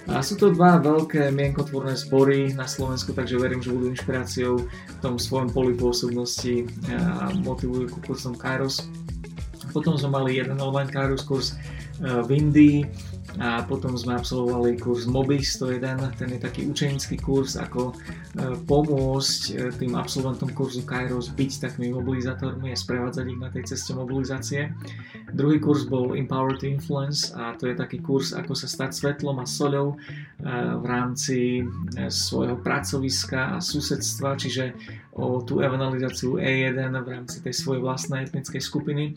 a 0.09 0.25
sú 0.25 0.41
to 0.41 0.57
dva 0.57 0.81
veľké 0.81 1.29
mienkotvorné 1.37 1.93
zbory 1.93 2.57
na 2.57 2.65
Slovensku, 2.65 3.13
takže 3.13 3.37
verím, 3.37 3.61
že 3.61 3.73
budú 3.73 3.93
inšpiráciou 3.93 4.65
v 4.65 4.99
tom 5.05 5.21
svojom 5.21 5.53
poli 5.53 5.77
pôsobnosti 5.77 6.65
a 6.97 7.29
motivujú 7.45 7.93
ku 7.93 7.99
kurzom 8.09 8.33
Kairos. 8.33 8.89
Potom 9.69 10.01
sme 10.01 10.17
mali 10.17 10.41
jeden 10.41 10.57
online 10.65 10.89
Kairos 10.89 11.29
kurz 11.29 11.53
v 11.99 12.31
Indii, 12.31 12.87
a 13.37 13.61
potom 13.69 13.93
sme 13.93 14.17
absolvovali 14.17 14.81
kurz 14.81 15.05
MOBI 15.05 15.45
101, 15.45 16.17
ten 16.17 16.33
je 16.33 16.41
taký 16.41 16.65
učenický 16.65 17.21
kurz, 17.21 17.61
ako 17.61 17.93
e, 17.93 17.95
pomôcť 18.65 19.41
e, 19.53 19.69
tým 19.77 19.93
absolventom 19.95 20.49
kurzu 20.57 20.83
Kairos 20.89 21.29
byť 21.37 21.69
takými 21.69 21.93
mobilizátormi 21.93 22.73
a 22.73 22.77
sprevádzať 22.79 23.25
ich 23.29 23.39
na 23.39 23.53
tej 23.53 23.69
ceste 23.69 23.93
mobilizácie. 23.93 24.73
Druhý 25.37 25.61
kurz 25.61 25.85
bol 25.85 26.17
Empower 26.17 26.57
to 26.57 26.65
Influence 26.65 27.31
a 27.37 27.53
to 27.53 27.69
je 27.69 27.77
taký 27.77 28.01
kurz, 28.01 28.33
ako 28.33 28.57
sa 28.57 28.65
stať 28.65 28.97
svetlom 28.97 29.39
a 29.39 29.47
soľou 29.47 29.93
e, 29.93 29.97
v 30.81 30.85
rámci 30.89 31.63
svojho 32.09 32.57
pracoviska 32.65 33.55
a 33.55 33.57
susedstva, 33.61 34.41
čiže 34.41 34.73
o 35.15 35.45
tú 35.45 35.61
evangelizáciu 35.61 36.41
E1 36.41 36.91
v 37.05 37.09
rámci 37.13 37.45
tej 37.45 37.55
svojej 37.55 37.85
vlastnej 37.85 38.25
etnickej 38.25 38.63
skupiny. 38.63 39.15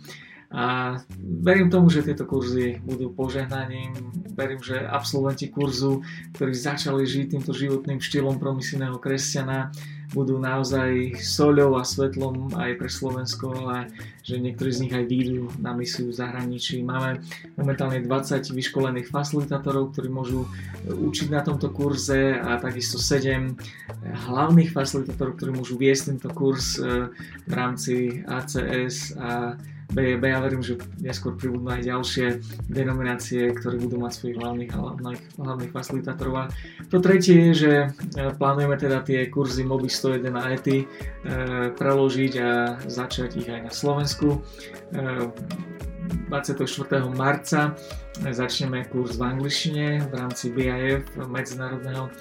A 0.52 1.00
verím 1.20 1.72
tomu, 1.72 1.88
že 1.88 2.04
tieto 2.04 2.28
kurzy 2.28 2.84
budú 2.84 3.16
požehnaním. 3.16 3.96
Verím, 4.36 4.60
že 4.60 4.84
absolventi 4.84 5.48
kurzu, 5.48 6.04
ktorí 6.36 6.52
začali 6.52 7.08
žiť 7.08 7.40
týmto 7.40 7.56
životným 7.56 8.04
štýlom 8.04 8.36
promisijného 8.36 9.00
kresťana, 9.00 9.72
budú 10.12 10.36
naozaj 10.36 11.16
soľou 11.24 11.80
a 11.80 11.88
svetlom 11.88 12.52
aj 12.52 12.76
pre 12.76 12.90
Slovensko, 12.92 13.48
ale 13.64 13.88
že 14.28 14.44
niektorí 14.44 14.72
z 14.76 14.82
nich 14.84 14.94
aj 14.94 15.08
výjdu 15.08 15.48
na 15.64 15.72
misiu 15.72 16.12
v 16.12 16.20
zahraničí. 16.20 16.84
Máme 16.84 17.24
momentálne 17.56 18.04
20 18.04 18.52
vyškolených 18.52 19.08
facilitátorov, 19.08 19.96
ktorí 19.96 20.12
môžu 20.12 20.52
učiť 20.84 21.32
na 21.32 21.42
tomto 21.42 21.72
kurze 21.72 22.36
a 22.36 22.60
takisto 22.60 23.00
7 23.00 23.56
hlavných 24.28 24.76
facilitátorov, 24.76 25.40
ktorí 25.40 25.52
môžu 25.56 25.80
viesť 25.80 26.16
tento 26.16 26.30
kurz 26.36 26.76
eh, 26.76 27.08
v 27.48 27.54
rámci 27.56 28.20
ACS 28.28 29.16
a 29.16 29.56
BJB 29.92 30.24
a 30.32 30.40
verím, 30.40 30.64
že 30.64 30.80
neskôr 31.04 31.36
pribudnú 31.36 31.72
aj 31.72 31.84
ďalšie 31.84 32.28
denominácie, 32.72 33.52
ktoré 33.56 33.76
budú 33.78 34.00
mať 34.00 34.12
svojich 34.16 34.38
hlavných, 34.40 34.72
hlavných, 34.72 35.22
hlavných 35.36 35.72
facilitátorov. 35.72 36.34
A 36.36 36.46
to 36.88 37.04
tretie 37.04 37.52
je, 37.52 37.54
že 37.54 37.74
e, 37.86 37.88
plánujeme 38.40 38.76
teda 38.80 39.04
tie 39.04 39.28
kurzy 39.28 39.68
MOBI 39.68 39.92
101 39.92 40.32
a 40.32 40.44
ETI 40.56 40.80
e, 40.80 40.86
preložiť 41.76 42.34
a 42.40 42.52
začať 42.88 43.30
ich 43.38 43.48
aj 43.52 43.62
na 43.68 43.74
Slovensku. 43.74 44.40
24. 44.92 46.68
marca 47.16 47.72
začneme 48.20 48.84
kurz 48.92 49.16
v 49.16 49.24
angličtine 49.24 50.12
v 50.12 50.14
rámci 50.14 50.52
BIF 50.52 51.08
Medzinárodného 51.16 52.12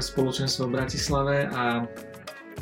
spoločenstva 0.00 0.64
v 0.66 0.72
Bratislave 0.72 1.36
a 1.52 1.84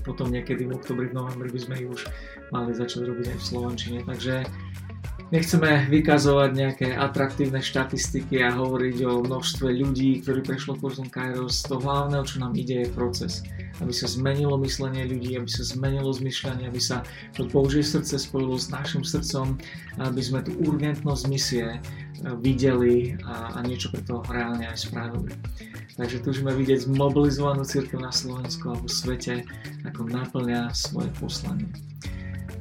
potom 0.02 0.32
niekedy 0.32 0.66
v 0.66 0.76
oktobri, 0.76 1.08
v 1.08 1.16
novembri 1.16 1.48
by 1.52 1.60
sme 1.60 1.74
ich 1.80 1.88
už 1.88 2.02
mali 2.50 2.72
začať 2.74 3.06
robiť 3.06 3.26
aj 3.32 3.38
v 3.38 3.44
Slovenčine. 3.44 3.98
Takže 4.04 4.34
nechceme 5.34 5.90
vykazovať 5.90 6.50
nejaké 6.54 6.88
atraktívne 6.94 7.58
štatistiky 7.58 8.38
a 8.46 8.54
hovoriť 8.54 8.96
o 9.02 9.26
množstve 9.26 9.68
ľudí, 9.74 10.22
ktorí 10.22 10.46
prešlo 10.46 10.78
kurzom 10.78 11.10
Kairos. 11.10 11.66
To 11.66 11.82
hlavného, 11.82 12.22
čo 12.22 12.38
nám 12.38 12.54
ide, 12.54 12.86
je 12.86 12.94
proces. 12.94 13.42
Aby 13.82 13.92
sa 13.92 14.06
zmenilo 14.06 14.54
myslenie 14.62 15.04
ľudí, 15.04 15.34
aby 15.34 15.50
sa 15.50 15.66
zmenilo 15.66 16.14
zmyšľanie, 16.14 16.70
aby 16.70 16.80
sa 16.80 17.02
to 17.34 17.50
Božie 17.50 17.82
srdce 17.82 18.22
spojilo 18.22 18.54
s 18.54 18.70
našim 18.70 19.02
srdcom, 19.02 19.58
aby 19.98 20.20
sme 20.22 20.46
tú 20.46 20.54
urgentnosť 20.62 21.22
misie 21.26 21.66
eh, 21.74 21.80
videli 22.38 23.18
a, 23.26 23.58
a 23.58 23.58
niečo 23.66 23.90
pre 23.90 24.06
to 24.06 24.22
reálne 24.30 24.64
aj 24.64 24.86
spravili. 24.86 25.34
Takže 25.96 26.22
túžime 26.22 26.52
vidieť 26.52 26.86
zmobilizovanú 26.86 27.64
církev 27.64 27.98
na 27.98 28.12
Slovensku 28.12 28.68
a 28.68 28.76
vo 28.76 28.84
svete, 28.84 29.48
ako 29.88 30.04
naplňa 30.04 30.68
svoje 30.76 31.08
poslanie. 31.16 31.72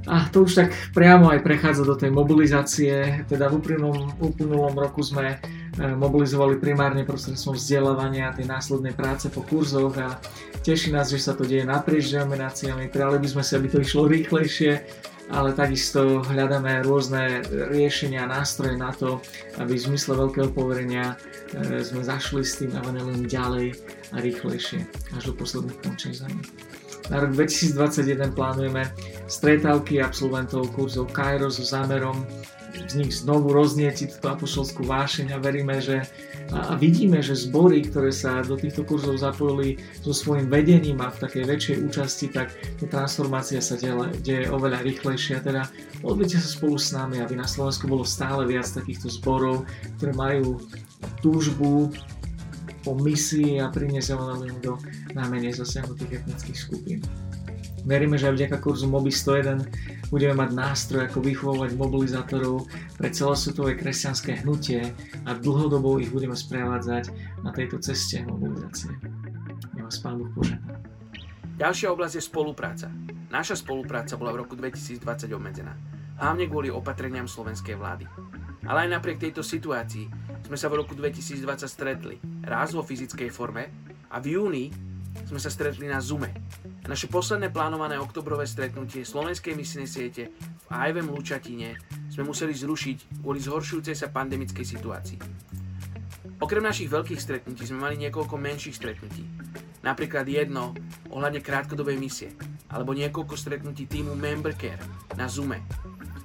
A 0.06 0.30
to 0.30 0.46
už 0.46 0.54
tak 0.54 0.70
priamo 0.94 1.34
aj 1.34 1.42
prechádza 1.42 1.82
do 1.82 1.98
tej 1.98 2.14
mobilizácie. 2.14 3.26
Teda 3.26 3.50
v 3.50 3.58
uplynulom, 3.58 4.22
uplynulom 4.22 4.78
roku 4.78 5.02
sme 5.02 5.34
e, 5.34 5.38
mobilizovali 5.98 6.62
primárne 6.62 7.02
prostredstvom 7.02 7.58
vzdelávania 7.58 8.30
a 8.30 8.36
tej 8.38 8.46
následnej 8.46 8.94
práce 8.94 9.34
po 9.34 9.42
kurzoch 9.42 9.98
a 9.98 10.22
teší 10.62 10.94
nás, 10.94 11.10
že 11.10 11.18
sa 11.18 11.34
to 11.34 11.42
deje 11.42 11.66
naprieč 11.66 12.14
denomináciami. 12.14 12.94
Prijali 12.94 13.18
by 13.18 13.28
sme 13.34 13.44
si, 13.44 13.52
aby 13.58 13.68
to 13.70 13.82
išlo 13.82 14.06
rýchlejšie, 14.06 14.72
ale 15.34 15.58
takisto 15.58 16.22
hľadáme 16.22 16.86
rôzne 16.86 17.42
riešenia 17.74 18.30
a 18.30 18.32
nástroje 18.42 18.78
na 18.78 18.94
to, 18.94 19.18
aby 19.58 19.74
v 19.74 19.86
zmysle 19.90 20.14
veľkého 20.22 20.54
poverenia 20.54 21.18
e, 21.58 21.82
sme 21.82 22.06
zašli 22.06 22.46
s 22.46 22.62
tým 22.62 22.78
evanelium 22.78 23.26
ďalej 23.26 23.74
a 24.14 24.22
rýchlejšie, 24.22 24.86
až 25.18 25.24
do 25.30 25.34
posledných 25.34 25.82
končín 25.82 26.14
zemi. 26.14 26.46
Na 27.06 27.22
rok 27.22 27.38
2021 27.38 28.34
plánujeme 28.34 28.90
stretávky 29.30 30.02
absolventov 30.02 30.74
kurzov 30.74 31.14
Cairo 31.14 31.54
so 31.54 31.62
zámerom 31.62 32.26
z 32.76 32.94
nich 33.00 33.14
znovu 33.14 33.56
roznietiť 33.56 34.20
túto 34.20 34.28
apoštolskú 34.36 34.84
vášeň 34.84 35.32
a 35.32 35.40
veríme, 35.40 35.80
že 35.80 36.04
a 36.54 36.78
vidíme, 36.78 37.26
že 37.26 37.34
zbory, 37.34 37.82
ktoré 37.90 38.14
sa 38.14 38.46
do 38.46 38.54
týchto 38.54 38.86
kurzov 38.86 39.18
zapojili 39.18 39.82
so 40.06 40.14
svojím 40.14 40.46
vedením 40.46 41.02
a 41.02 41.10
v 41.10 41.22
takej 41.26 41.44
väčšej 41.50 41.78
účasti, 41.90 42.26
tak 42.30 42.54
tá 42.78 42.86
transformácia 42.86 43.58
sa 43.66 43.74
deje, 43.74 44.14
deje 44.22 44.44
oveľa 44.54 44.86
rýchlejšie. 44.86 45.42
Teda 45.42 45.66
modlite 46.06 46.38
sa 46.38 46.50
spolu 46.50 46.78
s 46.78 46.94
nami, 46.94 47.18
aby 47.18 47.34
na 47.34 47.50
Slovensku 47.50 47.90
bolo 47.90 48.06
stále 48.06 48.46
viac 48.46 48.70
takýchto 48.70 49.10
zborov, 49.10 49.66
ktoré 49.98 50.14
majú 50.14 50.62
túžbu 51.26 51.90
po 52.86 52.94
misii 52.94 53.58
a 53.58 53.74
priniesť 53.74 54.14
do 54.62 54.78
najmenej 55.16 55.56
zasiahnutých 55.56 56.22
etnických 56.22 56.60
skupín. 56.60 57.00
Veríme, 57.86 58.18
že 58.18 58.34
aj 58.34 58.36
vďaka 58.42 58.58
kurzu 58.66 58.90
MOBI 58.90 59.14
101 59.14 60.10
budeme 60.10 60.34
mať 60.34 60.58
nástroj, 60.58 61.06
ako 61.06 61.22
vychovávať 61.22 61.78
mobilizátorov 61.78 62.66
pre 62.98 63.14
celosvetové 63.14 63.78
kresťanské 63.78 64.42
hnutie 64.42 64.90
a 65.26 65.38
dlhodobo 65.38 66.02
ich 66.02 66.10
budeme 66.10 66.34
sprevádzať 66.34 67.14
na 67.46 67.54
tejto 67.54 67.78
ceste 67.78 68.26
mobilizácie. 68.26 68.90
Ja 69.78 69.86
vás 69.86 70.02
Pán 70.02 70.18
Boh 70.18 70.30
požehná. 70.34 70.82
Ďalšia 71.56 71.94
oblasť 71.94 72.16
je 72.20 72.24
spolupráca. 72.26 72.88
Naša 73.30 73.56
spolupráca 73.62 74.18
bola 74.18 74.34
v 74.34 74.44
roku 74.44 74.58
2020 74.58 75.06
obmedzená, 75.32 75.78
hlavne 76.18 76.50
kvôli 76.50 76.74
opatreniam 76.74 77.30
slovenskej 77.30 77.78
vlády. 77.78 78.10
Ale 78.66 78.90
aj 78.90 78.98
napriek 78.98 79.22
tejto 79.22 79.46
situácii 79.46 80.10
sme 80.50 80.58
sa 80.58 80.74
v 80.74 80.82
roku 80.82 80.98
2020 80.98 81.38
stretli 81.70 82.18
raz 82.42 82.74
vo 82.74 82.82
fyzickej 82.82 83.30
forme 83.30 83.70
a 84.10 84.18
v 84.18 84.42
júni 84.42 84.66
sme 85.24 85.40
sa 85.40 85.48
stretli 85.48 85.88
na 85.88 86.04
Zoome. 86.04 86.36
Naše 86.86 87.08
posledné 87.08 87.50
plánované 87.50 87.96
oktobrové 87.98 88.44
stretnutie 88.44 89.08
Slovenskej 89.08 89.56
misijnej 89.56 89.90
siete 89.90 90.24
v 90.38 90.68
AIVM 90.70 91.10
Lučatine 91.16 91.80
sme 92.12 92.28
museli 92.28 92.52
zrušiť 92.52 93.24
kvôli 93.24 93.40
zhoršujúcej 93.40 93.96
sa 93.96 94.12
pandemickej 94.12 94.66
situácii. 94.68 95.20
Okrem 96.44 96.62
našich 96.62 96.92
veľkých 96.92 97.22
stretnutí 97.22 97.64
sme 97.64 97.88
mali 97.88 97.96
niekoľko 97.96 98.36
menších 98.36 98.76
stretnutí. 98.76 99.24
Napríklad 99.82 100.28
jedno 100.28 100.76
ohľadne 101.10 101.40
krátkodobej 101.40 101.96
misie, 101.96 102.36
alebo 102.70 102.92
niekoľko 102.92 103.40
stretnutí 103.40 103.88
týmu 103.88 104.14
Membercare 104.14 104.82
na 105.16 105.32
Zoome. 105.32 105.64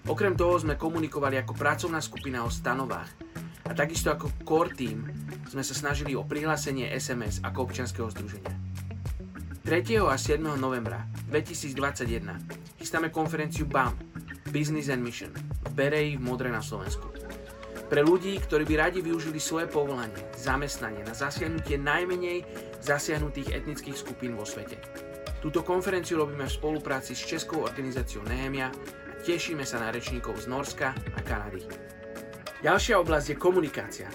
Okrem 0.09 0.35
toho 0.35 0.59
sme 0.59 0.81
komunikovali 0.81 1.39
ako 1.39 1.55
pracovná 1.55 2.03
skupina 2.03 2.43
o 2.43 2.51
stanovách 2.51 3.13
a 3.69 3.73
takisto 3.77 4.11
ako 4.11 4.33
core 4.43 4.75
team 4.75 5.07
sme 5.47 5.63
sa 5.63 5.77
snažili 5.77 6.19
o 6.19 6.27
prihlásenie 6.27 6.91
SMS 6.91 7.39
ako 7.47 7.71
občianského 7.71 8.11
združenia. 8.11 8.70
3. 9.61 10.01
a 10.09 10.17
7. 10.17 10.41
novembra 10.57 11.05
2021 11.29 12.81
chystáme 12.81 13.13
konferenciu 13.13 13.69
BAM 13.69 13.93
Business 14.49 14.89
and 14.89 15.05
Mission 15.05 15.29
v 15.69 15.71
Bereji 15.77 16.17
v 16.17 16.25
Modre 16.25 16.49
na 16.49 16.65
Slovensku. 16.65 17.13
Pre 17.93 18.01
ľudí, 18.01 18.41
ktorí 18.41 18.65
by 18.65 18.89
radi 18.89 19.05
využili 19.05 19.37
svoje 19.37 19.69
povolanie, 19.69 20.17
zamestnanie 20.33 21.05
na 21.05 21.13
zasiahnutie 21.13 21.77
najmenej 21.77 22.41
zasiahnutých 22.81 23.53
etnických 23.53 24.01
skupín 24.01 24.33
vo 24.33 24.49
svete. 24.49 24.81
Túto 25.45 25.61
konferenciu 25.61 26.25
robíme 26.25 26.49
v 26.49 26.57
spolupráci 26.57 27.13
s 27.13 27.21
Českou 27.29 27.61
organizáciou 27.61 28.25
Nehemia 28.25 28.73
a 28.73 29.21
tešíme 29.21 29.69
sa 29.69 29.77
na 29.77 29.93
rečníkov 29.93 30.41
z 30.41 30.49
Norska 30.49 30.97
a 30.97 31.21
Kanady. 31.21 31.69
Ďalšia 32.65 32.97
oblasť 32.97 33.27
je 33.29 33.37
komunikácia. 33.37 34.09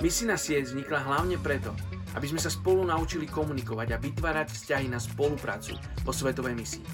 Misina 0.00 0.40
sieť 0.40 0.72
vznikla 0.72 1.04
hlavne 1.04 1.36
preto, 1.36 1.76
aby 2.14 2.26
sme 2.28 2.40
sa 2.40 2.52
spolu 2.52 2.84
naučili 2.84 3.28
komunikovať 3.28 3.88
a 3.94 4.00
vytvárať 4.00 4.48
vzťahy 4.52 4.86
na 4.88 5.00
spoluprácu 5.00 5.76
po 6.04 6.12
svetovej 6.12 6.56
misii. 6.56 6.84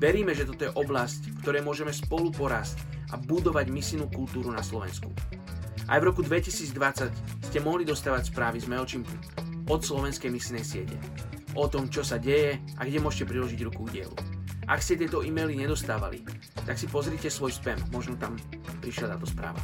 Veríme, 0.00 0.32
že 0.32 0.48
toto 0.48 0.66
je 0.66 0.74
oblasť, 0.74 1.30
v 1.30 1.38
ktorej 1.44 1.62
môžeme 1.62 1.92
spolu 1.94 2.32
porásť 2.32 2.80
a 3.12 3.20
budovať 3.20 3.68
misijnú 3.68 4.08
kultúru 4.08 4.50
na 4.50 4.64
Slovensku. 4.64 5.12
Aj 5.86 5.98
v 6.00 6.08
roku 6.08 6.24
2020 6.24 7.48
ste 7.48 7.58
mohli 7.60 7.84
dostávať 7.84 8.32
správy 8.32 8.62
z 8.62 8.70
MailChimpu 8.70 9.14
od 9.68 9.80
slovenskej 9.82 10.30
misijnej 10.32 10.64
siete 10.64 10.96
o 11.54 11.68
tom, 11.68 11.88
čo 11.88 12.00
sa 12.00 12.16
deje 12.16 12.60
a 12.80 12.82
kde 12.84 13.02
môžete 13.02 13.28
priložiť 13.28 13.60
ruku 13.68 13.84
k 13.88 14.00
dielu. 14.00 14.14
Ak 14.70 14.80
ste 14.80 14.96
tieto 14.96 15.20
e-maily 15.20 15.58
nedostávali, 15.58 16.22
tak 16.64 16.78
si 16.78 16.86
pozrite 16.86 17.28
svoj 17.28 17.52
spam, 17.52 17.76
možno 17.90 18.16
tam 18.16 18.38
prišla 18.80 19.18
táto 19.18 19.26
správa. 19.28 19.60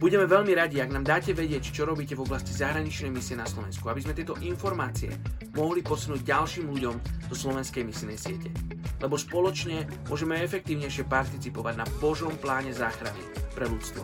Budeme 0.00 0.24
veľmi 0.24 0.56
radi, 0.56 0.80
ak 0.80 0.96
nám 0.96 1.04
dáte 1.04 1.36
vedieť, 1.36 1.76
čo 1.76 1.84
robíte 1.84 2.16
v 2.16 2.24
oblasti 2.24 2.56
zahraničnej 2.56 3.12
misie 3.12 3.36
na 3.36 3.44
Slovensku, 3.44 3.84
aby 3.84 4.00
sme 4.00 4.16
tieto 4.16 4.32
informácie 4.40 5.12
mohli 5.52 5.84
posunúť 5.84 6.24
ďalším 6.24 6.72
ľuďom 6.72 6.96
do 7.28 7.34
slovenskej 7.36 7.84
misijnej 7.84 8.16
siete. 8.16 8.48
Lebo 8.96 9.20
spoločne 9.20 9.84
môžeme 10.08 10.40
efektívnejšie 10.40 11.04
participovať 11.04 11.74
na 11.76 11.86
Božom 12.00 12.32
pláne 12.40 12.72
záchrany 12.72 13.20
pre 13.52 13.68
ľudstvo. 13.68 14.00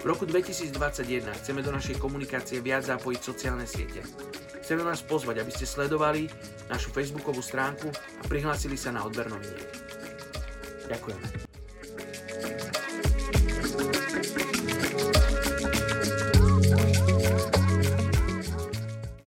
V 0.00 0.04
roku 0.08 0.24
2021 0.24 0.72
chceme 1.44 1.60
do 1.60 1.76
našej 1.76 2.00
komunikácie 2.00 2.64
viac 2.64 2.88
zapojiť 2.88 3.20
sociálne 3.20 3.68
siete. 3.68 4.00
Chceme 4.64 4.80
vás 4.80 5.04
pozvať, 5.04 5.44
aby 5.44 5.52
ste 5.52 5.68
sledovali 5.68 6.24
našu 6.72 6.88
facebookovú 6.88 7.44
stránku 7.44 7.92
a 7.92 8.22
prihlásili 8.24 8.80
sa 8.80 8.96
na 8.96 9.04
odber 9.04 9.28
noviniek. 9.28 9.68
Ďakujeme. 10.88 11.47